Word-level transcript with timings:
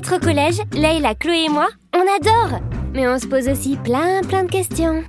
Être 0.00 0.16
au 0.16 0.18
collège, 0.18 0.62
Leïla, 0.72 1.14
Chloé 1.14 1.44
et 1.44 1.48
moi, 1.50 1.68
on 1.94 2.00
adore 2.00 2.58
Mais 2.94 3.06
on 3.06 3.18
se 3.18 3.26
pose 3.26 3.50
aussi 3.50 3.76
plein 3.76 4.22
plein 4.22 4.44
de 4.44 4.50
questions. 4.50 5.04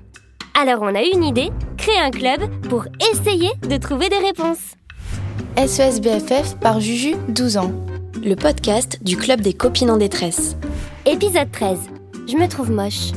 Alors 0.54 0.82
on 0.82 0.94
a 0.94 1.02
une 1.02 1.23
idée, 1.23 1.50
créer 1.78 1.98
un 1.98 2.12
club 2.12 2.41
pour 2.64 2.84
essayer 3.14 3.52
de 3.62 3.77
trouver 3.77 4.09
des 4.09 4.18
réponses. 4.18 4.75
SES 5.55 6.02
BFF 6.02 6.59
par 6.59 6.82
Juju, 6.82 7.16
12 7.30 7.55
ans. 7.55 7.71
Le 8.21 8.36
podcast 8.36 9.02
du 9.02 9.16
club 9.16 9.39
des 9.39 9.54
copines 9.54 9.91
en 9.91 9.96
détresse. 9.96 10.57
Épisode 11.05 11.50
13. 11.54 11.80
Je 12.28 12.36
me 12.36 12.50
trouve 12.50 12.70
moche. 12.70 13.14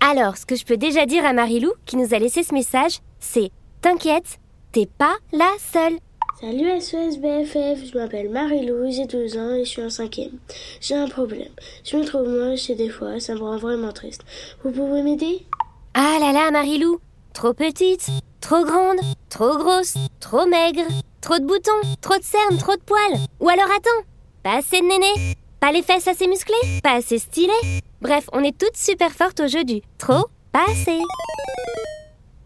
Alors, 0.00 0.36
ce 0.36 0.44
que 0.44 0.56
je 0.56 0.64
peux 0.64 0.76
déjà 0.76 1.06
dire 1.06 1.24
à 1.24 1.32
Marilou, 1.32 1.70
qui 1.84 1.96
nous 1.96 2.14
a 2.14 2.18
laissé 2.18 2.42
ce 2.42 2.52
message, 2.52 2.98
c'est 3.20 3.52
T'inquiète, 3.80 4.40
t'es 4.72 4.86
pas 4.86 5.14
la 5.32 5.52
seule. 5.72 5.98
Salut 6.38 6.68
SOS 6.82 7.16
BFF, 7.16 7.90
je 7.90 7.96
m'appelle 7.96 8.28
Marie-Lou, 8.28 8.90
j'ai 8.90 9.06
12 9.06 9.38
ans 9.38 9.54
et 9.54 9.64
je 9.64 9.70
suis 9.70 9.82
en 9.82 9.88
cinquième. 9.88 10.38
J'ai 10.82 10.94
un 10.94 11.08
problème. 11.08 11.48
Je 11.82 11.96
me 11.96 12.04
trouve 12.04 12.28
moche 12.28 12.68
et 12.68 12.74
des 12.74 12.90
fois 12.90 13.18
ça 13.20 13.32
me 13.32 13.40
rend 13.40 13.56
vraiment 13.56 13.90
triste. 13.90 14.20
Vous 14.62 14.70
pouvez 14.70 15.02
m'aider? 15.02 15.46
Ah 15.94 16.18
là 16.20 16.32
là, 16.32 16.50
Marilou 16.50 17.00
Trop 17.32 17.54
petite, 17.54 18.08
trop 18.42 18.66
grande, 18.66 18.98
trop 19.30 19.56
grosse, 19.56 19.94
trop 20.20 20.44
maigre, 20.44 20.82
trop 21.22 21.38
de 21.38 21.46
boutons, 21.46 21.80
trop 22.02 22.18
de 22.18 22.22
cernes, 22.22 22.58
trop 22.58 22.76
de 22.76 22.82
poils. 22.82 23.18
Ou 23.40 23.48
alors 23.48 23.70
attends, 23.74 24.06
pas 24.42 24.58
assez 24.58 24.80
de 24.82 24.86
néné, 24.86 25.34
pas 25.58 25.72
les 25.72 25.82
fesses 25.82 26.06
assez 26.06 26.28
musclées, 26.28 26.80
pas 26.82 26.96
assez 26.96 27.18
stylées. 27.18 27.80
Bref, 28.02 28.28
on 28.34 28.44
est 28.44 28.58
toutes 28.58 28.76
super 28.76 29.12
fortes 29.12 29.40
au 29.40 29.48
jeu 29.48 29.64
du 29.64 29.80
trop, 29.96 30.26
pas 30.52 30.66
assez. 30.68 31.00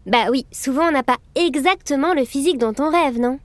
Bah 0.05 0.27
oui, 0.31 0.45
souvent 0.53 0.87
on 0.87 0.91
n'a 0.91 1.03
pas 1.03 1.17
exactement 1.35 2.13
le 2.13 2.23
physique 2.23 2.57
dont 2.57 2.73
on 2.79 2.89
rêve, 2.89 3.19
non? 3.19 3.37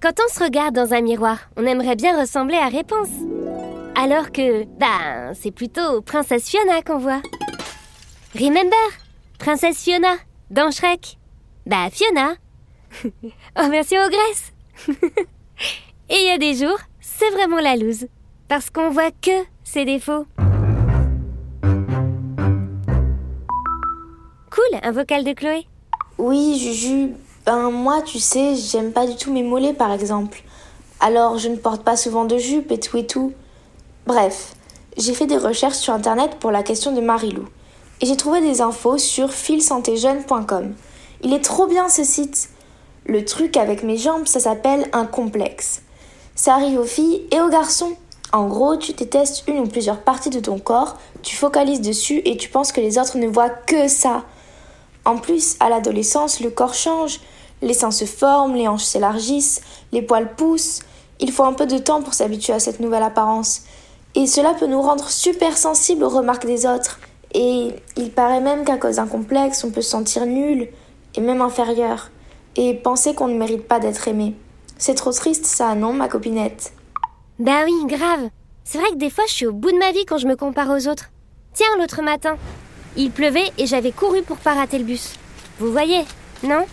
Quand 0.00 0.12
on 0.24 0.32
se 0.32 0.44
regarde 0.44 0.76
dans 0.76 0.94
un 0.94 1.00
miroir, 1.00 1.38
on 1.56 1.66
aimerait 1.66 1.96
bien 1.96 2.20
ressembler 2.20 2.56
à 2.56 2.68
Réponse. 2.68 3.08
Alors 3.96 4.30
que, 4.30 4.62
bah, 4.78 5.34
c'est 5.34 5.50
plutôt 5.50 6.02
Princesse 6.02 6.48
Fiona 6.48 6.82
qu'on 6.82 6.98
voit. 6.98 7.20
Remember? 8.32 8.76
Princesse 9.40 9.82
Fiona, 9.82 10.14
dans 10.50 10.70
Shrek. 10.70 11.18
Bah, 11.66 11.90
Fiona. 11.90 12.34
oh, 13.04 13.66
merci 13.70 13.96
aux 13.98 14.08
graisses. 14.08 14.52
Et 16.10 16.16
il 16.16 16.26
y 16.26 16.30
a 16.30 16.38
des 16.38 16.54
jours, 16.54 16.78
c'est 17.00 17.30
vraiment 17.30 17.58
la 17.58 17.74
loose. 17.74 18.06
Parce 18.46 18.70
qu'on 18.70 18.90
voit 18.90 19.10
que 19.10 19.44
ses 19.64 19.84
défauts. 19.84 20.26
Cool, 24.52 24.78
un 24.80 24.92
vocal 24.92 25.24
de 25.24 25.32
Chloé? 25.32 25.66
Oui, 26.18 26.56
Juju, 26.56 27.14
ben 27.48 27.70
moi, 27.70 28.02
tu 28.02 28.18
sais, 28.18 28.56
j'aime 28.56 28.92
pas 28.92 29.06
du 29.06 29.16
tout 29.16 29.32
mes 29.32 29.42
mollets 29.42 29.72
par 29.72 29.90
exemple. 29.90 30.42
Alors, 31.00 31.38
je 31.38 31.48
ne 31.48 31.56
porte 31.56 31.82
pas 31.82 31.96
souvent 31.96 32.26
de 32.26 32.36
jupe 32.36 32.70
et 32.70 32.78
tout 32.78 32.98
et 32.98 33.06
tout. 33.06 33.32
Bref, 34.06 34.52
j'ai 34.98 35.14
fait 35.14 35.24
des 35.24 35.38
recherches 35.38 35.78
sur 35.78 35.94
internet 35.94 36.36
pour 36.40 36.50
la 36.50 36.62
question 36.62 36.92
de 36.92 37.00
Marilou. 37.00 37.46
Et 38.02 38.06
j'ai 38.06 38.18
trouvé 38.18 38.42
des 38.42 38.60
infos 38.60 38.98
sur 38.98 39.32
filsantéjeune.com. 39.32 40.74
Il 41.22 41.32
est 41.32 41.42
trop 41.42 41.66
bien 41.66 41.88
ce 41.88 42.04
site. 42.04 42.50
Le 43.06 43.24
truc 43.24 43.56
avec 43.56 43.82
mes 43.82 43.96
jambes, 43.96 44.26
ça 44.26 44.40
s'appelle 44.40 44.86
un 44.92 45.06
complexe. 45.06 45.80
Ça 46.34 46.52
arrive 46.52 46.78
aux 46.78 46.84
filles 46.84 47.26
et 47.30 47.40
aux 47.40 47.48
garçons. 47.48 47.96
En 48.30 48.46
gros, 48.46 48.76
tu 48.76 48.92
détestes 48.92 49.44
une 49.48 49.60
ou 49.60 49.66
plusieurs 49.66 50.02
parties 50.02 50.28
de 50.28 50.40
ton 50.40 50.58
corps, 50.58 50.98
tu 51.22 51.34
focalises 51.34 51.80
dessus 51.80 52.20
et 52.26 52.36
tu 52.36 52.50
penses 52.50 52.72
que 52.72 52.82
les 52.82 52.98
autres 52.98 53.16
ne 53.16 53.26
voient 53.26 53.48
que 53.48 53.88
ça. 53.88 54.24
En 55.06 55.16
plus, 55.16 55.56
à 55.60 55.70
l'adolescence, 55.70 56.40
le 56.40 56.50
corps 56.50 56.74
change. 56.74 57.20
Les 57.62 57.74
seins 57.74 57.90
se 57.90 58.04
forment, 58.04 58.54
les 58.54 58.68
hanches 58.68 58.84
s'élargissent, 58.84 59.60
les 59.92 60.02
poils 60.02 60.34
poussent. 60.34 60.80
Il 61.20 61.32
faut 61.32 61.44
un 61.44 61.52
peu 61.52 61.66
de 61.66 61.78
temps 61.78 62.02
pour 62.02 62.14
s'habituer 62.14 62.52
à 62.52 62.60
cette 62.60 62.80
nouvelle 62.80 63.02
apparence. 63.02 63.62
Et 64.14 64.26
cela 64.26 64.54
peut 64.54 64.66
nous 64.66 64.80
rendre 64.80 65.08
super 65.08 65.56
sensibles 65.56 66.04
aux 66.04 66.08
remarques 66.08 66.46
des 66.46 66.66
autres. 66.66 67.00
Et 67.34 67.74
il 67.96 68.10
paraît 68.10 68.40
même 68.40 68.64
qu'à 68.64 68.78
cause 68.78 68.96
d'un 68.96 69.06
complexe, 69.06 69.64
on 69.64 69.70
peut 69.70 69.82
se 69.82 69.90
sentir 69.90 70.26
nul 70.26 70.68
et 71.14 71.20
même 71.20 71.42
inférieur. 71.42 72.10
Et 72.56 72.74
penser 72.74 73.14
qu'on 73.14 73.28
ne 73.28 73.34
mérite 73.34 73.68
pas 73.68 73.80
d'être 73.80 74.08
aimé. 74.08 74.34
C'est 74.78 74.94
trop 74.94 75.12
triste 75.12 75.46
ça, 75.46 75.74
non, 75.74 75.92
ma 75.92 76.08
copinette? 76.08 76.72
Bah 77.38 77.64
oui, 77.64 77.74
grave. 77.86 78.30
C'est 78.64 78.78
vrai 78.78 78.90
que 78.90 78.96
des 78.96 79.10
fois, 79.10 79.24
je 79.28 79.32
suis 79.32 79.46
au 79.46 79.52
bout 79.52 79.72
de 79.72 79.78
ma 79.78 79.92
vie 79.92 80.04
quand 80.06 80.18
je 80.18 80.26
me 80.26 80.36
compare 80.36 80.70
aux 80.70 80.88
autres. 80.88 81.10
Tiens, 81.54 81.66
l'autre 81.78 82.02
matin, 82.02 82.36
il 82.96 83.10
pleuvait 83.10 83.50
et 83.58 83.66
j'avais 83.66 83.92
couru 83.92 84.22
pour 84.22 84.36
pas 84.36 84.54
rater 84.54 84.78
le 84.78 84.84
bus. 84.84 85.14
Vous 85.58 85.72
voyez, 85.72 86.04
non? 86.42 86.64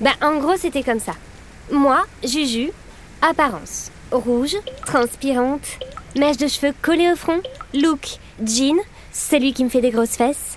Ben 0.00 0.12
en 0.22 0.38
gros 0.38 0.56
c'était 0.56 0.82
comme 0.82 1.00
ça. 1.00 1.12
Moi, 1.70 2.04
Juju, 2.22 2.70
apparence. 3.22 3.90
Rouge, 4.12 4.56
transpirante, 4.84 5.66
mèche 6.16 6.36
de 6.36 6.46
cheveux 6.46 6.74
collée 6.80 7.10
au 7.10 7.16
front, 7.16 7.40
look, 7.74 8.18
jean, 8.44 8.76
celui 9.12 9.52
qui 9.52 9.64
me 9.64 9.68
fait 9.68 9.80
des 9.80 9.90
grosses 9.90 10.16
fesses. 10.16 10.56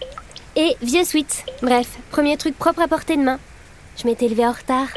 Et 0.55 0.75
vieux 0.81 1.03
sweat. 1.03 1.45
Bref, 1.61 1.97
premier 2.11 2.37
truc 2.37 2.57
propre 2.57 2.81
à 2.81 2.87
portée 2.87 3.17
de 3.17 3.23
main. 3.23 3.39
Je 3.97 4.07
m'étais 4.07 4.27
levée 4.27 4.45
en 4.45 4.51
retard. 4.51 4.89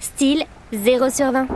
Style 0.00 0.44
0 0.72 1.10
sur 1.10 1.32
20. 1.32 1.48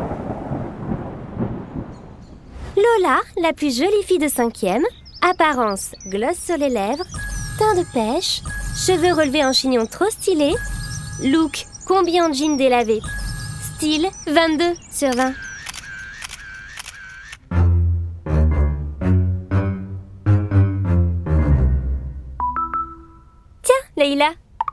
Lola, 2.76 3.20
la 3.40 3.52
plus 3.52 3.78
jolie 3.78 4.02
fille 4.04 4.18
de 4.18 4.28
cinquième, 4.28 4.82
apparence 5.22 5.92
gloss 6.08 6.36
sur 6.36 6.56
les 6.56 6.68
lèvres, 6.68 7.04
teint 7.58 7.74
de 7.74 7.84
pêche, 7.92 8.42
cheveux 8.76 9.12
relevés 9.12 9.44
en 9.44 9.52
chignon 9.52 9.86
trop 9.86 10.10
stylé, 10.10 10.52
look 11.22 11.66
combien 11.86 12.28
de 12.28 12.34
jeans 12.34 12.56
délavé, 12.56 13.00
style 13.76 14.08
22 14.26 14.64
sur 14.90 15.10
20. 15.10 15.32
Tiens, 23.62 23.74
Leïla, 23.96 24.30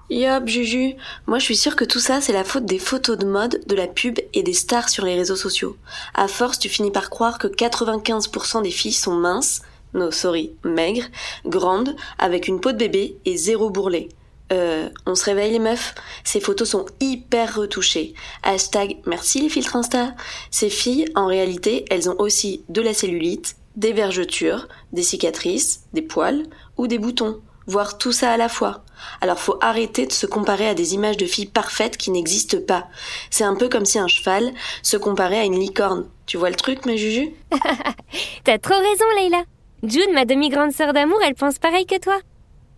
Yop, 0.09 0.47
Juju, 0.47 0.95
moi 1.27 1.39
je 1.39 1.45
suis 1.45 1.55
sûre 1.55 1.75
que 1.75 1.85
tout 1.85 1.99
ça 1.99 2.21
c'est 2.21 2.33
la 2.33 2.43
faute 2.43 2.65
des 2.65 2.79
photos 2.79 3.17
de 3.17 3.25
mode, 3.25 3.61
de 3.67 3.75
la 3.75 3.87
pub 3.87 4.19
et 4.33 4.43
des 4.43 4.53
stars 4.53 4.89
sur 4.89 5.05
les 5.05 5.15
réseaux 5.15 5.35
sociaux. 5.35 5.77
À 6.13 6.27
force, 6.27 6.59
tu 6.59 6.69
finis 6.69 6.91
par 6.91 7.09
croire 7.09 7.37
que 7.37 7.47
95% 7.47 8.63
des 8.63 8.71
filles 8.71 8.91
sont 8.91 9.15
minces, 9.15 9.61
no 9.93 10.11
sorry, 10.11 10.53
maigres, 10.63 11.07
grandes, 11.45 11.95
avec 12.19 12.47
une 12.47 12.59
peau 12.59 12.71
de 12.71 12.77
bébé 12.77 13.17
et 13.25 13.37
zéro 13.37 13.69
bourrelet. 13.69 14.09
Euh, 14.51 14.89
on 15.05 15.15
se 15.15 15.25
réveille 15.25 15.53
les 15.53 15.59
meufs 15.59 15.95
Ces 16.23 16.41
photos 16.41 16.69
sont 16.69 16.85
hyper 16.99 17.55
retouchées. 17.55 18.13
Hashtag 18.43 18.97
merci 19.05 19.41
les 19.41 19.49
filtres 19.49 19.75
Insta. 19.75 20.13
Ces 20.49 20.69
filles, 20.69 21.05
en 21.15 21.25
réalité, 21.25 21.85
elles 21.89 22.09
ont 22.09 22.19
aussi 22.19 22.63
de 22.69 22.81
la 22.81 22.93
cellulite, 22.93 23.55
des 23.75 23.93
vergetures, 23.93 24.67
des 24.91 25.03
cicatrices, 25.03 25.83
des 25.93 26.01
poils 26.01 26.43
ou 26.77 26.87
des 26.87 26.99
boutons. 26.99 27.39
Voire 27.67 27.97
tout 27.97 28.11
ça 28.11 28.31
à 28.31 28.37
la 28.37 28.49
fois. 28.49 28.83
Alors 29.21 29.39
faut 29.39 29.57
arrêter 29.61 30.05
de 30.05 30.11
se 30.11 30.25
comparer 30.25 30.67
à 30.67 30.73
des 30.73 30.93
images 30.93 31.17
de 31.17 31.25
filles 31.25 31.45
parfaites 31.45 31.95
qui 31.95 32.11
n'existent 32.11 32.61
pas. 32.67 32.87
C'est 33.29 33.43
un 33.43 33.55
peu 33.55 33.69
comme 33.69 33.85
si 33.85 33.99
un 33.99 34.07
cheval 34.07 34.51
se 34.83 34.97
comparait 34.97 35.39
à 35.39 35.45
une 35.45 35.59
licorne. 35.59 36.07
Tu 36.25 36.37
vois 36.37 36.49
le 36.49 36.55
truc, 36.55 36.85
ma 36.85 36.95
Juju? 36.95 37.29
T'as 38.43 38.57
trop 38.57 38.75
raison, 38.75 39.05
Leïla. 39.15 39.43
June, 39.83 40.13
ma 40.13 40.25
demi-grande 40.25 40.71
sœur 40.71 40.93
d'amour, 40.93 41.19
elle 41.25 41.35
pense 41.35 41.59
pareil 41.59 41.85
que 41.85 41.99
toi. 41.99 42.19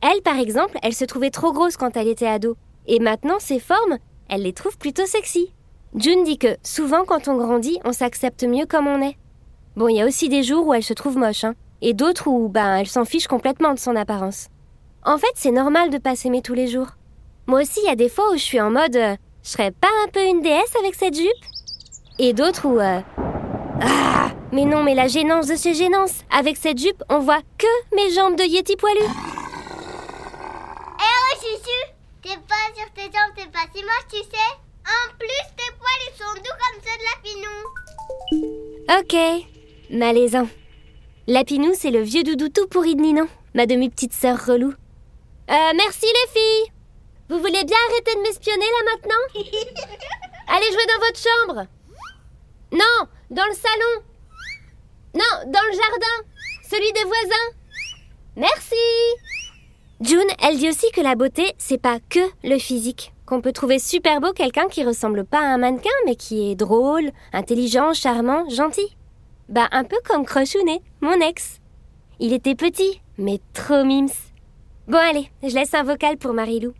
Elle, 0.03 0.21
par 0.21 0.37
exemple, 0.37 0.77
elle 0.83 0.93
se 0.93 1.05
trouvait 1.05 1.29
trop 1.29 1.53
grosse 1.53 1.77
quand 1.77 1.95
elle 1.95 2.09
était 2.09 2.27
ado. 2.27 2.57
Et 2.87 2.99
maintenant, 2.99 3.39
ses 3.39 3.59
formes, 3.59 3.97
elle 4.29 4.43
les 4.43 4.53
trouve 4.53 4.77
plutôt 4.77 5.05
sexy. 5.05 5.53
June 5.95 6.23
dit 6.23 6.37
que 6.37 6.57
souvent, 6.61 7.05
quand 7.05 7.27
on 7.27 7.37
grandit, 7.37 7.79
on 7.85 7.93
s'accepte 7.93 8.43
mieux 8.43 8.65
comme 8.65 8.87
on 8.87 9.01
est. 9.01 9.15
Bon, 9.75 9.87
il 9.87 9.95
y 9.95 10.01
a 10.01 10.05
aussi 10.05 10.27
des 10.27 10.43
jours 10.43 10.67
où 10.67 10.73
elle 10.73 10.83
se 10.83 10.93
trouve 10.93 11.17
moche, 11.17 11.45
hein, 11.45 11.55
et 11.81 11.93
d'autres 11.93 12.27
où, 12.27 12.49
ben, 12.49 12.77
elle 12.77 12.87
s'en 12.87 13.05
fiche 13.05 13.27
complètement 13.27 13.73
de 13.73 13.79
son 13.79 13.95
apparence. 13.95 14.47
En 15.05 15.17
fait, 15.17 15.31
c'est 15.35 15.51
normal 15.51 15.89
de 15.89 15.97
pas 15.97 16.15
s'aimer 16.15 16.41
tous 16.41 16.53
les 16.53 16.67
jours. 16.67 16.87
Moi 17.47 17.61
aussi, 17.61 17.79
il 17.83 17.87
y 17.87 17.91
a 17.91 17.95
des 17.95 18.09
fois 18.09 18.31
où 18.31 18.37
je 18.37 18.43
suis 18.43 18.61
en 18.61 18.71
mode, 18.71 18.95
euh, 18.95 19.15
je 19.43 19.49
serais 19.49 19.71
pas 19.71 19.89
un 20.05 20.09
peu 20.09 20.23
une 20.25 20.41
déesse 20.41 20.75
avec 20.79 20.95
cette 20.95 21.15
jupe? 21.15 21.27
Et 22.19 22.33
d'autres 22.33 22.67
où, 22.67 22.79
euh, 22.79 23.01
ah, 23.81 24.31
mais 24.51 24.65
non, 24.65 24.83
mais 24.83 24.95
la 24.95 25.07
gênance 25.07 25.47
de 25.47 25.55
ces 25.55 25.73
gênances. 25.73 26.23
Avec 26.31 26.57
cette 26.57 26.77
jupe, 26.77 27.03
on 27.09 27.19
voit 27.19 27.41
que 27.57 27.95
mes 27.95 28.11
jambes 28.11 28.35
de 28.35 28.43
Yeti 28.43 28.75
poilu. 28.75 29.01
Eh 29.01 29.09
oh 31.01 31.37
Juju 31.41 31.93
T'es 32.21 32.37
pas 32.47 32.62
sur 32.75 32.91
tes 32.93 33.03
jambes, 33.03 33.33
t'es 33.35 33.47
pas 33.47 33.65
si 33.73 33.81
moche, 33.83 34.07
tu 34.09 34.17
sais. 34.17 34.51
En 34.85 35.13
plus, 35.17 35.45
tes 35.57 35.71
poils, 35.77 36.05
ils 36.07 36.17
sont 36.17 36.33
doux 36.35 36.57
comme 36.59 36.79
ceux 36.83 36.97
de 36.97 37.05
la 37.09 37.17
pinou 37.23 37.57
Ok, 38.99 39.15
malaisant. 39.89 40.47
Lapinou, 41.27 41.73
c'est 41.73 41.91
le 41.91 42.01
vieux 42.01 42.23
doudou 42.23 42.49
tout 42.49 42.67
pourri 42.67 42.95
de 42.95 43.01
Ninon, 43.01 43.27
ma 43.53 43.65
demi-petite 43.65 44.13
sœur 44.13 44.45
relou. 44.45 44.73
Euh, 45.49 45.71
merci 45.75 46.05
les 46.05 46.31
filles. 46.31 46.71
Vous 47.29 47.39
voulez 47.39 47.63
bien 47.63 47.77
arrêter 47.89 48.15
de 48.15 48.21
m'espionner 48.21 48.65
là 48.65 48.91
maintenant? 48.91 49.23
Allez 50.55 50.71
jouer 50.71 50.85
dans 50.87 51.05
votre 51.05 51.19
chambre. 51.19 51.67
Non, 52.71 53.07
dans 53.29 53.45
le 53.45 53.53
salon. 53.53 54.03
Non, 55.13 55.51
dans 55.51 55.61
le 55.67 55.73
jardin 55.73 56.29
Celui 56.69 56.91
des 56.91 57.03
voisins. 57.03 57.49
Merci 58.35 58.75
June, 60.03 60.19
elle 60.41 60.57
dit 60.57 60.67
aussi 60.67 60.91
que 60.91 60.99
la 60.99 61.15
beauté, 61.15 61.53
c'est 61.57 61.81
pas 61.81 61.99
que 62.09 62.19
le 62.43 62.57
physique. 62.57 63.13
qu'on 63.25 63.39
peut 63.39 63.53
trouver 63.53 63.79
super 63.79 64.19
beau 64.19 64.33
quelqu'un 64.33 64.67
qui 64.67 64.83
ressemble 64.83 65.23
pas 65.23 65.39
à 65.39 65.53
un 65.53 65.57
mannequin, 65.57 65.89
mais 66.05 66.17
qui 66.17 66.51
est 66.51 66.55
drôle, 66.55 67.09
intelligent, 67.31 67.93
charmant, 67.93 68.49
gentil. 68.49 68.97
Bah, 69.47 69.69
un 69.71 69.85
peu 69.85 69.95
comme 70.03 70.25
Crochounet, 70.25 70.81
mon 70.99 71.21
ex. 71.21 71.61
Il 72.19 72.33
était 72.33 72.53
petit, 72.53 72.99
mais 73.17 73.39
trop 73.53 73.85
mims. 73.85 74.11
Bon, 74.89 74.97
allez, 74.97 75.31
je 75.41 75.55
laisse 75.55 75.73
un 75.73 75.83
vocal 75.83 76.17
pour 76.17 76.33
Marilou. 76.33 76.73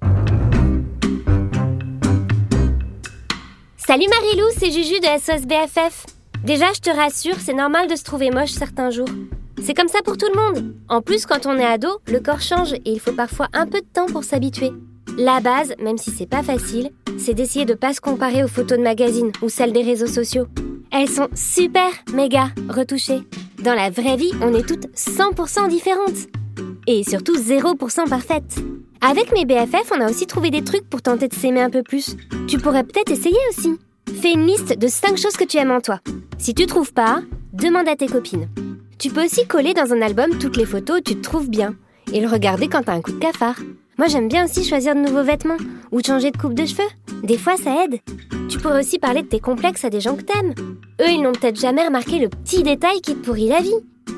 Salut 3.77 4.07
Marilou, 4.09 4.47
c'est 4.57 4.71
Juju 4.71 4.99
de 4.99 5.19
SOS 5.19 5.45
BFF. 5.45 6.05
Déjà, 6.43 6.73
je 6.73 6.81
te 6.81 6.89
rassure, 6.89 7.39
c'est 7.39 7.53
normal 7.53 7.87
de 7.87 7.95
se 7.95 8.03
trouver 8.03 8.31
moche 8.31 8.51
certains 8.51 8.89
jours. 8.89 9.07
C'est 9.65 9.73
comme 9.73 9.87
ça 9.87 10.01
pour 10.03 10.17
tout 10.17 10.27
le 10.27 10.39
monde. 10.39 10.75
En 10.89 11.01
plus, 11.01 11.25
quand 11.25 11.45
on 11.45 11.57
est 11.57 11.63
ado, 11.63 11.87
le 12.11 12.19
corps 12.19 12.41
change 12.41 12.73
et 12.73 12.81
il 12.91 12.99
faut 12.99 13.13
parfois 13.13 13.47
un 13.53 13.65
peu 13.65 13.79
de 13.79 13.85
temps 13.85 14.07
pour 14.07 14.25
s'habituer. 14.25 14.73
La 15.17 15.39
base, 15.39 15.73
même 15.81 15.97
si 15.97 16.11
c'est 16.11 16.29
pas 16.29 16.43
facile, 16.43 16.89
c'est 17.17 17.33
d'essayer 17.33 17.63
de 17.63 17.73
pas 17.73 17.93
se 17.93 18.01
comparer 18.01 18.43
aux 18.43 18.49
photos 18.49 18.77
de 18.77 18.83
magazines 18.83 19.31
ou 19.41 19.47
celles 19.47 19.71
des 19.71 19.81
réseaux 19.81 20.07
sociaux. 20.07 20.47
Elles 20.91 21.07
sont 21.07 21.29
super, 21.33 21.89
méga 22.13 22.49
retouchées. 22.67 23.21
Dans 23.63 23.73
la 23.73 23.89
vraie 23.89 24.17
vie, 24.17 24.33
on 24.41 24.53
est 24.53 24.67
toutes 24.67 24.87
100% 24.97 25.69
différentes. 25.69 26.27
Et 26.85 27.05
surtout 27.05 27.37
0% 27.37 28.09
parfaites. 28.09 28.59
Avec 28.99 29.31
mes 29.31 29.45
BFF, 29.45 29.93
on 29.95 30.01
a 30.01 30.09
aussi 30.09 30.27
trouvé 30.27 30.51
des 30.51 30.65
trucs 30.65 30.89
pour 30.89 31.01
tenter 31.01 31.29
de 31.29 31.33
s'aimer 31.33 31.61
un 31.61 31.69
peu 31.69 31.83
plus. 31.83 32.17
Tu 32.49 32.57
pourrais 32.57 32.83
peut-être 32.83 33.11
essayer 33.11 33.39
aussi. 33.49 33.79
Fais 34.21 34.33
une 34.33 34.45
liste 34.45 34.77
de 34.77 34.87
5 34.89 35.17
choses 35.17 35.37
que 35.37 35.45
tu 35.45 35.55
aimes 35.55 35.71
en 35.71 35.79
toi. 35.79 36.01
Si 36.37 36.53
tu 36.53 36.65
trouves 36.65 36.91
pas, 36.91 37.21
demande 37.53 37.87
à 37.87 37.95
tes 37.95 38.07
copines. 38.07 38.49
Tu 38.99 39.09
peux 39.09 39.25
aussi 39.25 39.45
coller 39.47 39.73
dans 39.73 39.91
un 39.91 40.01
album 40.01 40.37
toutes 40.39 40.57
les 40.57 40.65
photos 40.65 40.99
où 40.99 41.01
tu 41.01 41.15
te 41.15 41.21
trouves 41.21 41.49
bien 41.49 41.75
et 42.11 42.19
le 42.19 42.27
regarder 42.27 42.67
quand 42.67 42.83
t'as 42.83 42.93
un 42.93 43.01
coup 43.01 43.11
de 43.11 43.19
cafard. 43.19 43.55
Moi 43.97 44.07
j'aime 44.07 44.27
bien 44.27 44.45
aussi 44.45 44.63
choisir 44.63 44.95
de 44.95 45.01
nouveaux 45.01 45.23
vêtements 45.23 45.57
ou 45.91 46.01
changer 46.03 46.31
de 46.31 46.37
coupe 46.37 46.53
de 46.53 46.65
cheveux. 46.65 46.89
Des 47.23 47.37
fois 47.37 47.57
ça 47.57 47.83
aide. 47.83 47.99
Tu 48.49 48.57
pourrais 48.57 48.79
aussi 48.79 48.99
parler 48.99 49.21
de 49.21 49.27
tes 49.27 49.39
complexes 49.39 49.85
à 49.85 49.89
des 49.89 50.01
gens 50.01 50.15
que 50.15 50.23
t'aimes. 50.23 50.53
Eux 51.01 51.09
ils 51.09 51.21
n'ont 51.21 51.31
peut-être 51.31 51.59
jamais 51.59 51.85
remarqué 51.85 52.19
le 52.19 52.29
petit 52.29 52.63
détail 52.63 53.01
qui 53.01 53.15
te 53.15 53.25
pourrit 53.25 53.47
la 53.47 53.61
vie. 53.61 53.71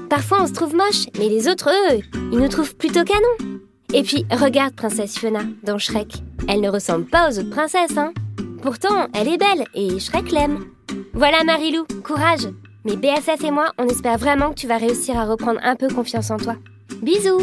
Parfois 0.10 0.40
on 0.42 0.48
se 0.48 0.54
trouve 0.54 0.76
moche, 0.76 1.06
mais 1.18 1.30
les 1.30 1.48
autres 1.48 1.70
eux, 1.70 2.02
ils 2.32 2.40
nous 2.40 2.48
trouvent 2.48 2.76
plutôt 2.76 3.04
canon. 3.04 3.62
Et 3.94 4.04
puis 4.04 4.26
regarde 4.32 4.76
Princesse 4.76 5.18
Fiona 5.18 5.42
dans 5.64 5.78
Shrek. 5.78 6.16
Elle 6.48 6.62
ne 6.62 6.70
ressemble 6.70 7.06
pas 7.06 7.30
aux 7.30 7.40
autres 7.40 7.50
princesses, 7.50 7.98
hein. 7.98 8.14
Pourtant 8.62 9.08
elle 9.14 9.28
est 9.28 9.38
belle 9.38 9.66
et 9.74 10.00
Shrek 10.00 10.32
l'aime. 10.32 10.66
Voilà 11.14 11.44
Marilou, 11.44 11.86
courage 12.04 12.48
mais 12.86 12.96
BFF 12.96 13.44
et 13.44 13.52
moi, 13.52 13.72
on 13.78 13.88
espère 13.88 14.18
vraiment 14.18 14.52
que 14.52 14.56
tu 14.56 14.68
vas 14.68 14.78
réussir 14.78 15.18
à 15.18 15.26
reprendre 15.26 15.60
un 15.64 15.76
peu 15.76 15.88
confiance 15.90 16.32
en 16.32 16.38
toi. 16.38 16.56
Bisous 17.02 17.42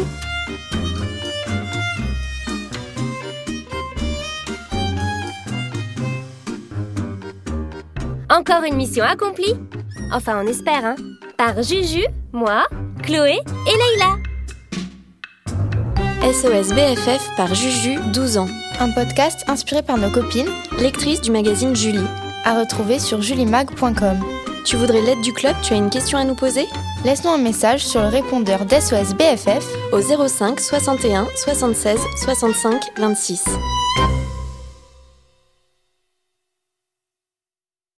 Encore 8.29 8.63
une 8.63 8.75
mission 8.75 9.03
accomplie 9.03 9.53
Enfin, 10.11 10.41
on 10.43 10.47
espère, 10.47 10.85
hein 10.85 10.95
Par 11.37 11.61
Juju, 11.61 12.03
moi, 12.31 12.63
Chloé 13.03 13.37
et 13.67 13.77
Leïla 13.77 14.17
SOS 16.23 16.73
BFF 16.73 17.35
par 17.35 17.53
Juju, 17.53 17.99
12 18.13 18.37
ans. 18.37 18.47
Un 18.79 18.89
podcast 18.91 19.43
inspiré 19.49 19.83
par 19.83 19.97
nos 19.97 20.09
copines, 20.09 20.47
lectrices 20.79 21.19
du 21.19 21.31
magazine 21.31 21.75
Julie. 21.75 22.07
À 22.45 22.57
retrouver 22.57 22.97
sur 22.97 23.21
julimag.com. 23.21 24.42
Tu 24.63 24.77
voudrais 24.77 25.01
l'aide 25.01 25.21
du 25.21 25.33
club 25.33 25.55
Tu 25.61 25.73
as 25.73 25.77
une 25.77 25.89
question 25.89 26.17
à 26.17 26.23
nous 26.23 26.35
poser 26.35 26.67
Laisse-nous 27.03 27.31
un 27.31 27.37
message 27.37 27.85
sur 27.85 28.01
le 28.01 28.07
répondeur 28.07 28.65
d'SOS 28.65 29.13
BFF 29.15 29.65
au 29.91 30.01
05 30.01 30.59
61 30.59 31.27
76 31.35 31.99
65 32.23 32.81
26. 32.97 33.43